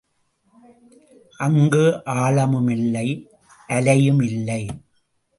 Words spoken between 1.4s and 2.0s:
அங்கு